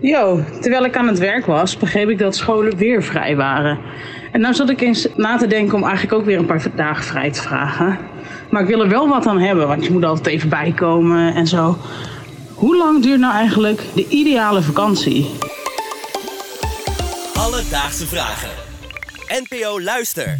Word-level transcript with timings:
Yo, 0.00 0.44
terwijl 0.60 0.84
ik 0.84 0.96
aan 0.96 1.06
het 1.06 1.18
werk 1.18 1.46
was, 1.46 1.76
begreep 1.76 2.08
ik 2.08 2.18
dat 2.18 2.36
scholen 2.36 2.76
weer 2.76 3.02
vrij 3.02 3.36
waren. 3.36 3.78
En 4.32 4.40
nou 4.40 4.54
zat 4.54 4.70
ik 4.70 4.80
eens 4.80 5.06
na 5.16 5.36
te 5.36 5.46
denken 5.46 5.74
om 5.76 5.82
eigenlijk 5.82 6.12
ook 6.12 6.24
weer 6.24 6.38
een 6.38 6.46
paar 6.46 6.66
dagen 6.76 7.04
vrij 7.04 7.30
te 7.30 7.42
vragen. 7.42 7.98
Maar 8.50 8.62
ik 8.62 8.68
wil 8.68 8.80
er 8.82 8.88
wel 8.88 9.08
wat 9.08 9.26
aan 9.26 9.40
hebben, 9.40 9.68
want 9.68 9.84
je 9.84 9.92
moet 9.92 10.04
altijd 10.04 10.26
even 10.26 10.48
bijkomen 10.48 11.34
en 11.34 11.46
zo. 11.46 11.78
Hoe 12.54 12.76
lang 12.76 13.02
duurt 13.02 13.20
nou 13.20 13.34
eigenlijk 13.34 13.82
de 13.94 14.08
ideale 14.08 14.62
vakantie? 14.62 15.30
Alledaagse 17.34 18.06
vragen. 18.06 18.50
NPO 19.28 19.80
Luister. 19.80 20.38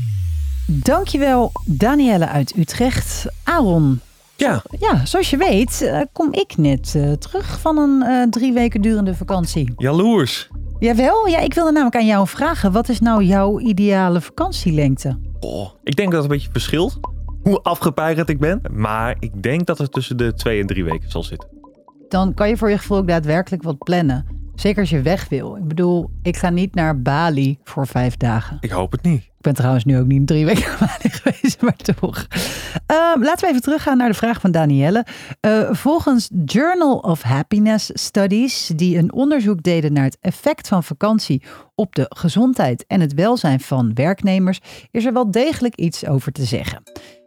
Dankjewel, 0.66 1.52
Danielle 1.64 2.28
uit 2.28 2.54
Utrecht. 2.56 3.26
Aaron. 3.44 4.00
Ja. 4.44 4.62
Ja, 4.78 5.06
zoals 5.06 5.30
je 5.30 5.36
weet 5.36 5.82
eh, 5.82 6.00
kom 6.12 6.32
ik 6.32 6.56
net 6.56 6.94
eh, 6.96 7.12
terug 7.12 7.60
van 7.60 7.78
een 7.78 8.02
eh, 8.02 8.28
drie 8.28 8.52
weken 8.52 8.80
durende 8.80 9.14
vakantie. 9.14 9.72
Jaloers. 9.76 10.48
Jawel, 10.78 11.26
ja, 11.26 11.38
ik 11.38 11.54
wilde 11.54 11.72
namelijk 11.72 11.96
aan 11.96 12.06
jou 12.06 12.28
vragen. 12.28 12.72
Wat 12.72 12.88
is 12.88 13.00
nou 13.00 13.22
jouw 13.22 13.60
ideale 13.60 14.20
vakantielengte? 14.20 15.18
Oh, 15.40 15.70
ik 15.82 15.96
denk 15.96 16.10
dat 16.12 16.22
het 16.22 16.30
een 16.30 16.36
beetje 16.36 16.52
verschilt 16.52 17.00
hoe 17.42 17.62
afgepeigerd 17.62 18.28
ik 18.28 18.38
ben. 18.38 18.60
Maar 18.72 19.16
ik 19.18 19.42
denk 19.42 19.66
dat 19.66 19.78
het 19.78 19.92
tussen 19.92 20.16
de 20.16 20.34
twee 20.34 20.60
en 20.60 20.66
drie 20.66 20.84
weken 20.84 21.10
zal 21.10 21.22
zitten. 21.22 21.48
Dan 22.08 22.34
kan 22.34 22.48
je 22.48 22.56
voor 22.56 22.70
je 22.70 22.78
gevoel 22.78 22.98
ook 22.98 23.08
daadwerkelijk 23.08 23.62
wat 23.62 23.78
plannen. 23.78 24.26
Zeker 24.54 24.80
als 24.80 24.90
je 24.90 25.02
weg 25.02 25.28
wil. 25.28 25.56
Ik 25.56 25.68
bedoel, 25.68 26.10
ik 26.22 26.36
ga 26.36 26.50
niet 26.50 26.74
naar 26.74 27.00
Bali 27.02 27.58
voor 27.64 27.86
vijf 27.86 28.16
dagen. 28.16 28.56
Ik 28.60 28.70
hoop 28.70 28.92
het 28.92 29.02
niet. 29.02 29.32
Ik 29.44 29.50
ben 29.50 29.58
trouwens 29.58 29.84
nu 29.84 29.98
ook 29.98 30.06
niet 30.06 30.26
drie 30.26 30.44
weken 30.44 30.64
geweest, 31.00 31.60
maar 31.60 31.76
toch. 31.76 32.26
Ehm, 32.86 33.22
laten 33.22 33.40
we 33.40 33.46
even 33.46 33.62
teruggaan 33.62 33.96
naar 33.96 34.08
de 34.08 34.14
vraag 34.14 34.40
van 34.40 34.50
Danielle. 34.50 35.06
Uh, 35.40 35.72
volgens 35.72 36.30
Journal 36.44 36.96
of 36.96 37.22
Happiness 37.22 37.90
Studies, 37.92 38.70
die 38.76 38.98
een 38.98 39.12
onderzoek 39.12 39.62
deden 39.62 39.92
naar 39.92 40.04
het 40.04 40.18
effect 40.20 40.68
van 40.68 40.84
vakantie 40.84 41.42
op 41.74 41.94
de 41.94 42.06
gezondheid 42.08 42.84
en 42.86 43.00
het 43.00 43.14
welzijn 43.14 43.60
van 43.60 43.94
werknemers, 43.94 44.60
is 44.90 45.04
er 45.04 45.12
wel 45.12 45.30
degelijk 45.30 45.76
iets 45.76 46.06
over 46.06 46.32
te 46.32 46.44
zeggen. 46.44 46.82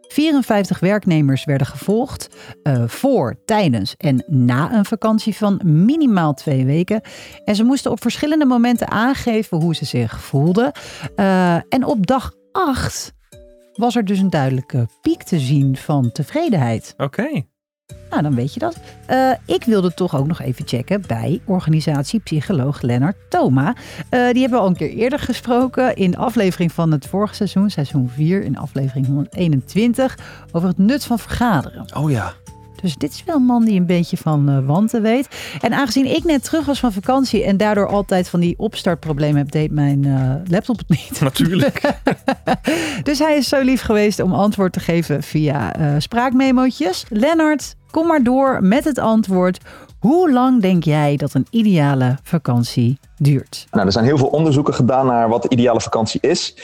54 0.08 0.78
werknemers 0.78 1.44
werden 1.44 1.66
gevolgd 1.66 2.28
uh, 2.62 2.82
voor, 2.86 3.34
tijdens 3.44 3.94
en 3.96 4.24
na 4.26 4.72
een 4.72 4.84
vakantie 4.84 5.36
van 5.36 5.60
minimaal 5.64 6.34
twee 6.34 6.64
weken. 6.64 7.00
En 7.44 7.56
ze 7.56 7.64
moesten 7.64 7.90
op 7.90 8.00
verschillende 8.00 8.44
momenten 8.44 8.88
aangeven 8.88 9.60
hoe 9.60 9.74
ze 9.74 9.84
zich 9.84 10.20
voelden. 10.20 10.72
Uh, 11.16 11.54
en 11.54 11.84
op 11.84 12.06
dag 12.06 12.32
8 12.52 13.12
was 13.72 13.96
er 13.96 14.04
dus 14.04 14.18
een 14.18 14.30
duidelijke 14.30 14.88
piek 15.02 15.22
te 15.22 15.38
zien 15.38 15.76
van 15.76 16.12
tevredenheid. 16.12 16.94
Oké. 16.96 17.42
Nou, 18.10 18.22
dan 18.22 18.34
weet 18.34 18.54
je 18.54 18.60
dat. 18.60 18.76
Uh, 19.10 19.32
ik 19.44 19.64
wilde 19.64 19.94
toch 19.94 20.16
ook 20.16 20.26
nog 20.26 20.40
even 20.40 20.66
checken 20.66 21.02
bij 21.06 21.40
organisatie 21.44 22.20
psycholoog 22.20 22.80
Lennart 22.80 23.16
Thoma. 23.28 23.68
Uh, 23.68 23.74
die 24.10 24.40
hebben 24.40 24.50
we 24.50 24.56
al 24.56 24.66
een 24.66 24.76
keer 24.76 24.90
eerder 24.90 25.18
gesproken 25.18 25.96
in 25.96 26.10
de 26.10 26.16
aflevering 26.16 26.72
van 26.72 26.92
het 26.92 27.06
vorige 27.06 27.34
seizoen, 27.34 27.70
seizoen 27.70 28.08
4, 28.08 28.42
in 28.42 28.58
aflevering 28.58 29.06
121, 29.06 30.18
over 30.52 30.68
het 30.68 30.78
nut 30.78 31.04
van 31.04 31.18
vergaderen. 31.18 31.96
Oh 31.96 32.10
ja. 32.10 32.34
Dus 32.82 32.96
dit 32.96 33.12
is 33.12 33.24
wel 33.24 33.36
een 33.36 33.42
man 33.42 33.64
die 33.64 33.80
een 33.80 33.86
beetje 33.86 34.16
van 34.16 34.50
uh, 34.50 34.66
wanten 34.66 35.02
weet. 35.02 35.28
En 35.60 35.72
aangezien 35.72 36.14
ik 36.14 36.24
net 36.24 36.44
terug 36.44 36.66
was 36.66 36.80
van 36.80 36.92
vakantie 36.92 37.44
en 37.44 37.56
daardoor 37.56 37.88
altijd 37.88 38.28
van 38.28 38.40
die 38.40 38.58
opstartproblemen 38.58 39.36
heb, 39.36 39.50
deed 39.50 39.70
mijn 39.70 40.06
uh, 40.06 40.34
laptop 40.44 40.78
het 40.78 40.88
niet. 40.88 41.20
Natuurlijk. 41.20 41.92
dus 43.02 43.18
hij 43.18 43.36
is 43.36 43.48
zo 43.48 43.60
lief 43.60 43.82
geweest 43.82 44.20
om 44.20 44.32
antwoord 44.32 44.72
te 44.72 44.80
geven 44.80 45.22
via 45.22 45.80
uh, 45.80 45.94
spraakmemootjes. 45.98 47.04
Lennart, 47.08 47.76
kom 47.90 48.06
maar 48.06 48.22
door 48.22 48.62
met 48.62 48.84
het 48.84 48.98
antwoord. 48.98 49.58
Hoe 49.98 50.32
lang 50.32 50.62
denk 50.62 50.84
jij 50.84 51.16
dat 51.16 51.34
een 51.34 51.46
ideale 51.50 52.18
vakantie 52.22 52.98
duurt? 53.16 53.66
Nou, 53.70 53.86
er 53.86 53.92
zijn 53.92 54.04
heel 54.04 54.18
veel 54.18 54.26
onderzoeken 54.26 54.74
gedaan 54.74 55.06
naar 55.06 55.28
wat 55.28 55.42
de 55.42 55.48
ideale 55.48 55.80
vakantie 55.80 56.20
is. 56.20 56.54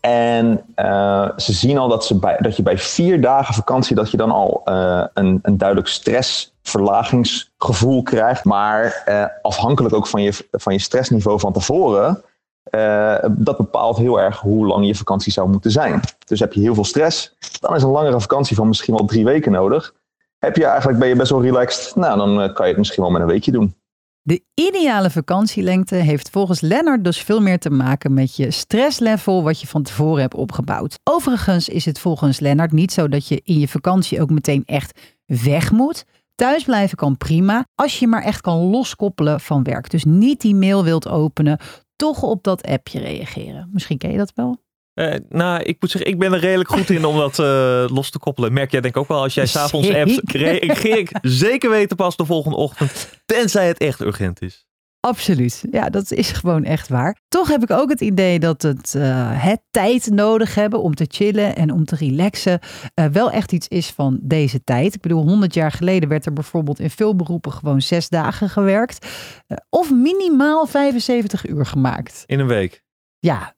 En 0.00 0.64
uh, 0.76 1.28
ze 1.36 1.52
zien 1.52 1.78
al 1.78 1.88
dat, 1.88 2.04
ze 2.04 2.18
bij, 2.18 2.36
dat 2.38 2.56
je 2.56 2.62
bij 2.62 2.78
vier 2.78 3.20
dagen 3.20 3.54
vakantie 3.54 3.96
dat 3.96 4.10
je 4.10 4.16
dan 4.16 4.30
al 4.30 4.62
uh, 4.64 5.04
een, 5.14 5.38
een 5.42 5.58
duidelijk 5.58 5.88
stressverlagingsgevoel 5.88 8.02
krijgt. 8.02 8.44
Maar 8.44 9.02
uh, 9.08 9.24
afhankelijk 9.42 9.94
ook 9.94 10.06
van 10.06 10.22
je, 10.22 10.48
van 10.50 10.72
je 10.72 10.78
stressniveau 10.78 11.40
van 11.40 11.52
tevoren, 11.52 12.22
dat 13.30 13.56
bepaalt 13.56 13.96
heel 13.96 14.20
erg 14.20 14.40
hoe 14.40 14.66
lang 14.66 14.86
je 14.86 14.94
vakantie 14.94 15.32
zou 15.32 15.48
moeten 15.48 15.70
zijn. 15.70 16.00
Dus 16.26 16.40
heb 16.40 16.52
je 16.52 16.60
heel 16.60 16.74
veel 16.74 16.84
stress, 16.84 17.36
dan 17.60 17.74
is 17.74 17.82
een 17.82 17.90
langere 17.90 18.20
vakantie 18.20 18.56
van 18.56 18.68
misschien 18.68 18.94
wel 18.94 19.06
drie 19.06 19.24
weken 19.24 19.52
nodig. 19.52 19.94
Heb 20.38 20.56
je 20.56 20.64
eigenlijk, 20.64 20.98
ben 20.98 21.08
je 21.08 21.16
best 21.16 21.30
wel 21.30 21.42
relaxed, 21.42 21.96
nou 21.96 22.18
dan 22.18 22.52
kan 22.52 22.64
je 22.64 22.70
het 22.70 22.78
misschien 22.78 23.02
wel 23.02 23.12
met 23.12 23.22
een 23.22 23.28
weekje 23.28 23.52
doen. 23.52 23.74
De 24.22 24.44
ideale 24.54 25.10
vakantielengte 25.10 25.94
heeft 25.94 26.30
volgens 26.30 26.60
Lennart 26.60 27.04
dus 27.04 27.18
veel 27.22 27.40
meer 27.40 27.58
te 27.58 27.70
maken 27.70 28.14
met 28.14 28.36
je 28.36 28.50
stresslevel 28.50 29.42
wat 29.42 29.60
je 29.60 29.66
van 29.66 29.82
tevoren 29.82 30.20
hebt 30.20 30.34
opgebouwd. 30.34 30.98
Overigens 31.04 31.68
is 31.68 31.84
het 31.84 31.98
volgens 31.98 32.40
Lennart 32.40 32.72
niet 32.72 32.92
zo 32.92 33.08
dat 33.08 33.28
je 33.28 33.40
in 33.44 33.58
je 33.58 33.68
vakantie 33.68 34.20
ook 34.20 34.30
meteen 34.30 34.62
echt 34.64 35.00
weg 35.24 35.70
moet. 35.72 36.04
Thuisblijven 36.34 36.96
kan 36.96 37.16
prima, 37.16 37.66
als 37.74 37.98
je 37.98 38.06
maar 38.06 38.22
echt 38.22 38.40
kan 38.40 38.58
loskoppelen 38.58 39.40
van 39.40 39.62
werk. 39.62 39.90
Dus 39.90 40.04
niet 40.04 40.40
die 40.40 40.54
mail 40.54 40.84
wilt 40.84 41.08
openen, 41.08 41.58
toch 41.96 42.22
op 42.22 42.42
dat 42.42 42.62
appje 42.62 42.98
reageren. 42.98 43.68
Misschien 43.72 43.98
ken 43.98 44.10
je 44.10 44.18
dat 44.18 44.32
wel? 44.34 44.58
Uh, 45.00 45.14
nou, 45.28 45.62
ik 45.62 45.76
moet 45.80 45.90
zeggen, 45.90 46.10
ik 46.10 46.18
ben 46.18 46.32
er 46.32 46.40
redelijk 46.40 46.68
goed 46.68 46.90
in 46.90 47.04
om 47.04 47.16
dat 47.16 47.38
uh, 47.38 47.84
los 47.88 48.10
te 48.10 48.18
koppelen. 48.18 48.52
Merk 48.52 48.70
jij 48.70 48.80
denk 48.80 48.96
ook 48.96 49.08
wel, 49.08 49.22
als 49.22 49.34
jij 49.34 49.46
s'avonds 49.46 49.94
appt, 49.94 50.20
reageer 50.32 50.98
ik 50.98 51.10
zeker 51.22 51.70
weten 51.70 51.96
pas 51.96 52.16
de 52.16 52.24
volgende 52.24 52.56
ochtend. 52.56 53.20
Tenzij 53.26 53.66
het 53.66 53.78
echt 53.78 54.00
urgent 54.00 54.42
is. 54.42 54.68
Absoluut. 55.00 55.64
Ja, 55.70 55.90
dat 55.90 56.10
is 56.10 56.32
gewoon 56.32 56.64
echt 56.64 56.88
waar. 56.88 57.20
Toch 57.28 57.48
heb 57.48 57.62
ik 57.62 57.70
ook 57.70 57.90
het 57.90 58.00
idee 58.00 58.38
dat 58.38 58.62
het, 58.62 58.94
uh, 58.96 59.42
het 59.44 59.60
tijd 59.70 60.10
nodig 60.10 60.54
hebben 60.54 60.82
om 60.82 60.94
te 60.94 61.06
chillen 61.08 61.56
en 61.56 61.72
om 61.72 61.84
te 61.84 61.96
relaxen 61.96 62.58
wel 63.12 63.30
echt 63.30 63.52
iets 63.52 63.68
is 63.68 63.90
van 63.90 64.18
deze 64.22 64.64
tijd. 64.64 64.94
Ik 64.94 65.00
bedoel, 65.00 65.22
100 65.22 65.54
jaar 65.54 65.72
geleden 65.72 66.08
werd 66.08 66.26
er 66.26 66.32
bijvoorbeeld 66.32 66.80
in 66.80 66.90
veel 66.90 67.16
beroepen 67.16 67.52
gewoon 67.52 67.82
zes 67.82 68.08
dagen 68.08 68.48
gewerkt. 68.48 69.06
of 69.68 69.90
minimaal 69.90 70.66
75 70.66 71.46
uur 71.46 71.66
gemaakt. 71.66 72.22
In 72.26 72.40
een 72.40 72.46
week? 72.46 72.82
Ja, 73.18 73.54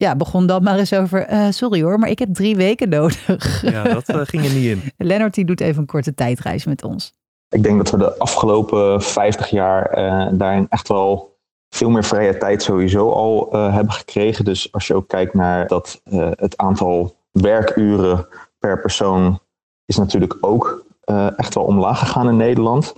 ja, 0.00 0.16
begon 0.16 0.46
dan 0.46 0.62
maar 0.62 0.78
eens 0.78 0.92
over. 0.94 1.32
Uh, 1.32 1.46
sorry 1.50 1.82
hoor, 1.82 1.98
maar 1.98 2.08
ik 2.08 2.18
heb 2.18 2.34
drie 2.34 2.56
weken 2.56 2.88
nodig. 2.88 3.62
Ja, 3.62 3.82
dat 3.82 4.08
uh, 4.08 4.20
ging 4.22 4.44
er 4.44 4.52
niet 4.52 4.64
in. 4.64 4.82
Lennart 5.08 5.34
die 5.34 5.44
doet 5.44 5.60
even 5.60 5.80
een 5.80 5.86
korte 5.86 6.14
tijdreis 6.14 6.64
met 6.64 6.84
ons. 6.84 7.12
Ik 7.48 7.62
denk 7.62 7.76
dat 7.76 7.90
we 7.90 7.96
de 7.96 8.18
afgelopen 8.18 9.02
50 9.02 9.50
jaar 9.50 9.98
uh, 9.98 10.38
daarin 10.38 10.66
echt 10.68 10.88
wel 10.88 11.38
veel 11.68 11.90
meer 11.90 12.04
vrije 12.04 12.36
tijd 12.36 12.62
sowieso 12.62 13.10
al 13.10 13.48
hebben 13.52 13.92
gekregen. 13.92 14.44
Dus 14.44 14.72
als 14.72 14.86
je 14.86 14.94
ook 14.94 15.08
kijkt 15.08 15.34
naar 15.34 15.66
dat 15.66 16.00
het 16.36 16.56
aantal 16.56 17.16
werkuren 17.30 18.26
per 18.58 18.80
persoon 18.80 19.40
is 19.84 19.96
natuurlijk 19.96 20.36
ook 20.40 20.84
echt 21.36 21.54
wel 21.54 21.64
omlaag 21.64 21.98
gegaan 21.98 22.28
in 22.28 22.36
Nederland. 22.36 22.94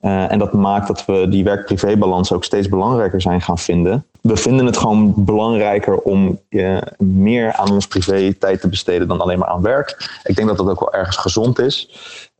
Uh, 0.00 0.32
en 0.32 0.38
dat 0.38 0.52
maakt 0.52 0.86
dat 0.86 1.04
we 1.04 1.28
die 1.28 1.44
werk-privé-balans 1.44 2.32
ook 2.32 2.44
steeds 2.44 2.68
belangrijker 2.68 3.20
zijn 3.20 3.40
gaan 3.40 3.58
vinden. 3.58 4.06
We 4.20 4.36
vinden 4.36 4.66
het 4.66 4.76
gewoon 4.76 5.24
belangrijker 5.24 5.98
om 5.98 6.40
uh, 6.48 6.78
meer 6.98 7.52
aan 7.52 7.70
ons 7.70 7.86
privé 7.86 8.34
tijd 8.34 8.60
te 8.60 8.68
besteden 8.68 9.08
dan 9.08 9.20
alleen 9.20 9.38
maar 9.38 9.48
aan 9.48 9.62
werk. 9.62 10.20
Ik 10.24 10.36
denk 10.36 10.48
dat 10.48 10.56
dat 10.56 10.68
ook 10.68 10.80
wel 10.80 10.92
ergens 10.92 11.16
gezond 11.16 11.58
is. 11.58 11.90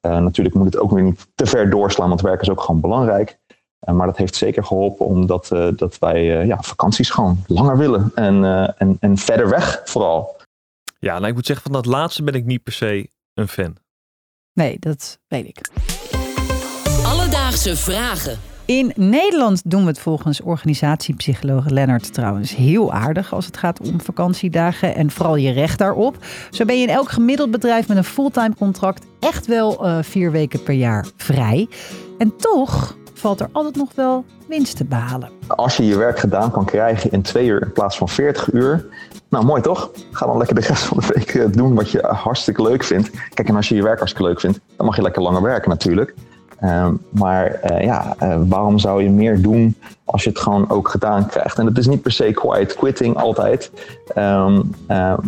Uh, 0.03 0.19
natuurlijk 0.19 0.57
moet 0.57 0.65
het 0.65 0.79
ook 0.79 0.91
weer 0.91 1.03
niet 1.03 1.27
te 1.35 1.47
ver 1.47 1.71
doorslaan, 1.71 2.09
want 2.09 2.21
werk 2.21 2.41
is 2.41 2.51
ook 2.51 2.61
gewoon 2.61 2.81
belangrijk. 2.81 3.39
maar 3.93 4.07
dat 4.07 4.17
heeft 4.17 4.35
zeker 4.35 4.65
geholpen 4.65 5.07
omdat 5.07 5.49
dat 5.77 5.99
wij 5.99 6.47
ja, 6.47 6.59
vakanties 6.61 7.11
gewoon 7.11 7.45
langer 7.47 7.79
willen 7.79 8.13
en, 8.15 8.45
en, 8.77 8.97
en 9.01 9.17
verder 9.17 9.49
weg 9.49 9.81
vooral. 9.85 10.37
Ja, 10.99 11.15
nou 11.15 11.27
ik 11.27 11.35
moet 11.35 11.47
zeggen, 11.47 11.65
van 11.65 11.83
dat 11.83 11.87
laatste 11.87 12.23
ben 12.23 12.35
ik 12.35 12.45
niet 12.45 12.63
per 12.63 12.73
se 12.73 13.09
een 13.35 13.49
fan. 13.49 13.77
Nee, 14.53 14.77
dat 14.79 15.19
weet 15.29 15.47
ik. 15.47 15.59
Alledaagse 17.51 17.77
vragen. 17.77 18.39
In 18.65 18.93
Nederland 18.97 19.63
doen 19.65 19.83
we 19.83 19.89
het 19.89 19.99
volgens 19.99 20.41
organisatiepsycholoog 20.41 21.69
Lennart 21.69 22.15
trouwens 22.15 22.55
heel 22.57 22.93
aardig 22.93 23.33
als 23.33 23.47
het 23.47 23.57
gaat 23.57 23.81
om 23.81 24.01
vakantiedagen 24.01 24.95
en 24.95 25.11
vooral 25.11 25.37
je 25.37 25.51
recht 25.51 25.79
daarop. 25.79 26.17
Zo 26.51 26.65
ben 26.65 26.77
je 26.77 26.83
in 26.83 26.95
elk 26.95 27.09
gemiddeld 27.09 27.51
bedrijf 27.51 27.89
met 27.89 27.97
een 27.97 28.05
fulltime 28.05 28.55
contract 28.59 29.07
echt 29.21 29.47
wel 29.47 29.87
uh, 29.87 29.99
vier 30.03 30.31
weken 30.31 30.63
per 30.63 30.75
jaar 30.75 31.07
vrij. 31.17 31.69
En 32.19 32.37
toch 32.37 32.97
valt 33.15 33.41
er 33.41 33.49
altijd 33.53 33.77
nog 33.77 33.91
wel 33.95 34.25
winst 34.49 34.77
te 34.77 34.85
behalen. 34.85 35.31
Als 35.47 35.77
je 35.77 35.87
je 35.87 35.97
werk 35.97 36.19
gedaan 36.19 36.51
kan 36.51 36.65
krijgen 36.65 37.11
in 37.11 37.23
twee 37.23 37.47
uur 37.47 37.63
in 37.63 37.73
plaats 37.73 37.97
van 37.97 38.09
40 38.09 38.53
uur, 38.53 38.87
nou, 39.29 39.45
mooi 39.45 39.63
toch? 39.63 39.91
Ga 40.11 40.27
dan 40.27 40.37
lekker 40.37 40.55
de 40.55 40.67
rest 40.67 40.83
van 40.83 40.99
de 40.99 41.07
week 41.15 41.57
doen 41.57 41.75
wat 41.75 41.91
je 41.91 42.01
hartstikke 42.03 42.63
leuk 42.63 42.85
vindt. 42.85 43.11
Kijk, 43.35 43.49
en 43.49 43.57
als 43.57 43.69
je 43.69 43.75
je 43.75 43.83
werk 43.83 43.99
hartstikke 43.99 44.29
leuk 44.29 44.41
vindt, 44.41 44.61
dan 44.77 44.87
mag 44.87 44.97
je 44.97 45.03
lekker 45.03 45.23
langer 45.23 45.43
werken 45.43 45.71
natuurlijk. 45.71 46.15
Uh, 46.61 46.89
maar 47.11 47.61
uh, 47.71 47.81
ja, 47.81 48.17
uh, 48.23 48.39
waarom 48.49 48.79
zou 48.79 49.03
je 49.03 49.11
meer 49.11 49.43
doen 49.43 49.77
als 50.05 50.25
je 50.25 50.31
het 50.31 50.39
gewoon 50.39 50.71
ook 50.71 50.89
gedaan 50.89 51.27
krijgt? 51.27 51.59
En 51.59 51.67
het 51.67 51.79
is 51.79 51.87
niet 51.87 52.03
per 52.03 52.13
se 52.13 52.33
quiet 52.33 52.75
quitting 52.75 53.17
altijd. 53.17 53.71
Um, 54.17 54.75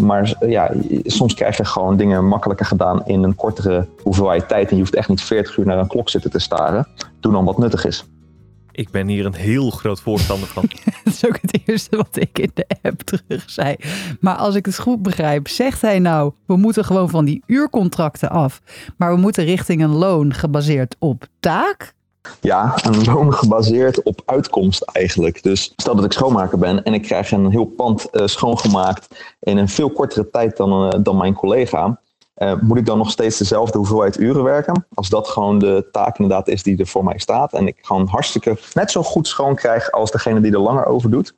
maar 0.04 0.34
ja, 0.46 0.70
soms 1.02 1.34
krijg 1.34 1.56
je 1.56 1.64
gewoon 1.64 1.96
dingen 1.96 2.26
makkelijker 2.26 2.66
gedaan 2.66 3.06
in 3.06 3.22
een 3.22 3.34
kortere 3.34 3.86
hoeveelheid 4.02 4.48
tijd. 4.48 4.68
En 4.68 4.76
je 4.76 4.82
hoeft 4.82 4.94
echt 4.94 5.08
niet 5.08 5.22
40 5.22 5.56
uur 5.56 5.66
naar 5.66 5.78
een 5.78 5.86
klok 5.86 6.08
zitten 6.08 6.30
te 6.30 6.38
staren. 6.38 6.86
Doe 7.20 7.32
dan 7.32 7.44
wat 7.44 7.58
nuttig 7.58 7.84
is. 7.84 8.04
Ik 8.72 8.90
ben 8.90 9.08
hier 9.08 9.26
een 9.26 9.34
heel 9.34 9.70
groot 9.70 10.00
voorstander 10.00 10.48
van. 10.48 10.64
Dat 11.04 11.12
is 11.12 11.26
ook 11.26 11.38
het 11.40 11.60
eerste 11.64 11.96
wat 11.96 12.16
ik 12.16 12.38
in 12.38 12.50
de 12.54 12.66
app 12.82 13.00
terug 13.00 13.50
zei. 13.50 13.76
Maar 14.20 14.36
als 14.36 14.54
ik 14.54 14.66
het 14.66 14.78
goed 14.78 15.02
begrijp, 15.02 15.48
zegt 15.48 15.80
hij 15.80 15.98
nou: 15.98 16.32
we 16.46 16.56
moeten 16.56 16.84
gewoon 16.84 17.10
van 17.10 17.24
die 17.24 17.42
uurcontracten 17.46 18.30
af. 18.30 18.60
Maar 18.96 19.14
we 19.14 19.20
moeten 19.20 19.44
richting 19.44 19.82
een 19.82 19.94
loon 19.94 20.34
gebaseerd 20.34 20.96
op 20.98 21.26
taak. 21.40 21.94
Ja, 22.40 22.74
een 22.82 23.04
loon 23.04 23.32
gebaseerd 23.32 24.02
op 24.02 24.22
uitkomst 24.26 24.82
eigenlijk. 24.82 25.42
Dus 25.42 25.72
stel 25.76 25.94
dat 25.94 26.04
ik 26.04 26.12
schoonmaker 26.12 26.58
ben 26.58 26.82
en 26.82 26.94
ik 26.94 27.02
krijg 27.02 27.30
een 27.30 27.50
heel 27.50 27.64
pand 27.64 28.08
uh, 28.12 28.26
schoongemaakt 28.26 29.08
in 29.40 29.56
een 29.56 29.68
veel 29.68 29.90
kortere 29.90 30.30
tijd 30.30 30.56
dan, 30.56 30.94
uh, 30.94 31.00
dan 31.02 31.16
mijn 31.16 31.34
collega. 31.34 32.00
Uh, 32.42 32.54
moet 32.60 32.78
ik 32.78 32.86
dan 32.86 32.98
nog 32.98 33.10
steeds 33.10 33.38
dezelfde 33.38 33.78
hoeveelheid 33.78 34.18
uren 34.18 34.42
werken? 34.42 34.86
Als 34.94 35.08
dat 35.08 35.28
gewoon 35.28 35.58
de 35.58 35.88
taak 35.92 36.18
inderdaad 36.18 36.48
is 36.48 36.62
die 36.62 36.78
er 36.78 36.86
voor 36.86 37.04
mij 37.04 37.18
staat. 37.18 37.52
En 37.52 37.66
ik 37.66 37.78
gewoon 37.82 38.06
hartstikke 38.06 38.58
net 38.74 38.90
zo 38.90 39.02
goed 39.02 39.28
schoon 39.28 39.54
krijg 39.54 39.92
als 39.92 40.10
degene 40.10 40.40
die 40.40 40.52
er 40.52 40.58
langer 40.58 40.86
over 40.86 41.10
doet. 41.10 41.34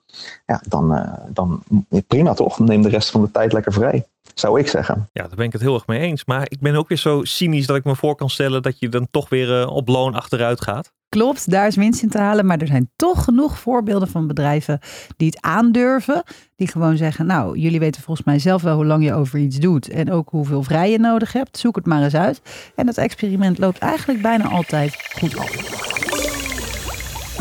Ja, 0.47 0.61
dan, 0.69 1.09
dan 1.29 1.62
prima 2.06 2.35
toch? 2.35 2.59
Neem 2.59 2.83
de 2.83 2.89
rest 2.89 3.11
van 3.11 3.21
de 3.21 3.31
tijd 3.31 3.53
lekker 3.53 3.73
vrij. 3.73 4.06
Zou 4.34 4.60
ik 4.60 4.69
zeggen. 4.69 5.08
Ja, 5.12 5.22
daar 5.22 5.36
ben 5.36 5.46
ik 5.46 5.52
het 5.52 5.62
heel 5.62 5.75
erg 5.75 5.86
mee 5.86 6.00
eens. 6.00 6.25
Maar 6.25 6.46
ik 6.48 6.60
ben 6.60 6.75
ook 6.75 6.88
weer 6.88 6.98
zo 6.98 7.25
cynisch 7.25 7.66
dat 7.66 7.76
ik 7.76 7.84
me 7.84 7.96
voor 7.96 8.14
kan 8.14 8.31
stellen 8.31 8.62
dat 8.62 8.78
je 8.78 8.88
dan 8.88 9.08
toch 9.10 9.28
weer 9.28 9.69
op 9.69 9.88
loon 9.88 10.14
achteruit 10.14 10.62
gaat. 10.62 10.92
Klopt, 11.08 11.50
daar 11.50 11.66
is 11.66 11.76
winst 11.76 12.02
in 12.02 12.08
te 12.08 12.19
halen. 12.19 12.46
Maar 12.46 12.58
er 12.58 12.66
zijn 12.66 12.90
toch 12.96 13.25
genoeg 13.25 13.58
voorbeelden 13.58 14.08
van 14.08 14.26
bedrijven 14.26 14.78
die 15.16 15.26
het 15.26 15.40
aandurven. 15.40 16.22
Die 16.56 16.69
gewoon 16.69 16.96
zeggen, 16.96 17.26
nou, 17.26 17.58
jullie 17.58 17.78
weten 17.78 18.02
volgens 18.02 18.26
mij 18.26 18.38
zelf 18.38 18.62
wel 18.62 18.75
hoe 18.75 18.86
lang 18.86 19.04
je 19.04 19.14
over 19.14 19.38
iets 19.38 19.58
doet. 19.58 19.88
En 19.88 20.12
ook 20.12 20.28
hoeveel 20.31 20.62
vrij 20.62 20.90
je 20.90 20.98
nodig 20.98 21.32
hebt. 21.32 21.58
Zoek 21.58 21.76
het 21.76 21.86
maar 21.86 22.02
eens 22.02 22.14
uit. 22.14 22.40
En 22.75 22.86
dat 22.86 22.96
experiment 22.96 23.58
loopt 23.58 23.78
eigenlijk 23.78 24.22
bijna 24.22 24.48
altijd 24.48 24.96
goed 25.19 25.36
af. 25.36 25.83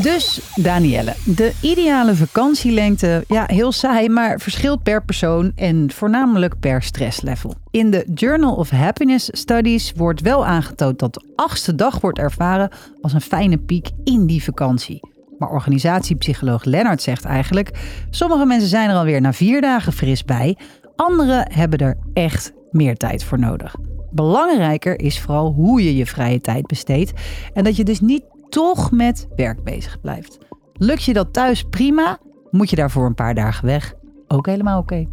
Dus, 0.04 0.40
Danielle, 0.56 1.14
de 1.26 1.54
ideale 1.62 2.16
vakantielengte, 2.16 3.24
ja, 3.28 3.44
heel 3.48 3.72
saai, 3.72 4.10
maar 4.10 4.40
verschilt 4.40 4.84
per 4.84 5.04
persoon 5.04 5.52
en 5.56 5.92
voornamelijk 5.92 6.60
per 6.60 6.82
stresslevel. 6.82 7.54
In 7.72 7.92
de 7.92 8.06
Journal 8.14 8.56
of 8.56 8.70
Happiness 8.70 9.30
Studies 9.32 9.94
wordt 9.96 10.22
wel 10.22 10.46
aangetoond 10.46 11.00
dat 11.00 11.14
de 11.14 11.34
achtste 11.36 11.76
dag 11.76 12.00
wordt 12.00 12.20
ervaren 12.20 12.70
als 13.02 13.14
een 13.14 13.22
fijne 13.22 13.58
piek 13.58 13.90
in 14.04 14.26
die 14.26 14.44
vakantie. 14.44 15.00
Maar 15.38 15.50
organisatiepsycholoog 15.50 16.64
Lennart 16.64 17.02
zegt 17.02 17.26
eigenlijk: 17.26 17.72
sommige 18.10 18.46
mensen 18.46 18.70
zijn 18.70 18.90
er 18.90 18.96
alweer 18.96 19.22
na 19.22 19.34
vier 19.34 19.62
dagen 19.62 19.94
fris 19.94 20.24
bij, 20.24 20.58
anderen 20.96 21.52
hebben 21.52 21.80
er 21.80 21.98
echt 22.14 22.54
meer 22.72 22.98
tijd 22.98 23.24
voor 23.24 23.40
nodig. 23.40 23.76
Belangrijker 24.12 25.00
is 25.00 25.20
vooral 25.20 25.52
hoe 25.52 25.84
je 25.84 25.96
je 25.96 26.06
vrije 26.06 26.42
tijd 26.42 26.68
besteedt 26.68 27.14
en 27.54 27.64
dat 27.64 27.76
je 27.76 27.84
dus 27.84 28.00
niet 28.00 28.24
toch 28.54 28.92
met 28.92 29.28
werk 29.36 29.64
bezig 29.64 30.02
blijft. 30.02 30.38
Lukt 30.74 31.04
je 31.04 31.14
dat 31.14 31.34
thuis 31.34 31.64
prima? 31.64 32.20
Moet 32.52 32.70
je 32.70 32.76
daarvoor 32.76 33.06
een 33.06 33.16
paar 33.16 33.36
dagen 33.36 33.66
weg? 33.66 33.94
Ook 34.28 34.46
helemaal 34.46 34.80
oké. 34.80 35.08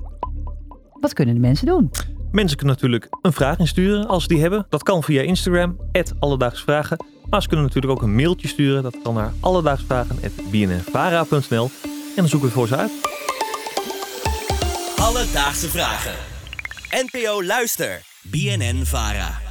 Wat 1.00 1.12
kunnen 1.12 1.34
de 1.34 1.40
mensen 1.40 1.66
doen? 1.66 1.90
Mensen 2.32 2.56
kunnen 2.56 2.74
natuurlijk 2.74 3.08
een 3.22 3.32
vraag 3.32 3.58
insturen 3.58 4.06
als 4.06 4.22
ze 4.22 4.28
die 4.28 4.40
hebben. 4.40 4.66
Dat 4.68 4.82
kan 4.82 5.02
via 5.02 5.22
Instagram, 5.22 5.76
alledaagsvragen. 6.18 7.04
Maar 7.30 7.42
ze 7.42 7.48
kunnen 7.48 7.66
natuurlijk 7.66 7.92
ook 7.92 8.02
een 8.02 8.14
mailtje 8.14 8.48
sturen. 8.48 8.82
Dat 8.82 8.96
kan 9.02 9.14
naar 9.14 9.32
alledaagsvragen.bnnvara.nl 9.40 11.70
En 11.84 11.90
dan 12.16 12.28
zoeken 12.28 12.48
we 12.48 12.54
voor 12.54 12.68
ze 12.68 12.76
uit. 12.76 12.90
Alledaagse 14.96 15.68
vragen. 15.68 16.14
NPO 16.90 17.44
Luister. 17.44 18.02
BNN 18.22 18.84
Vara. 18.84 19.49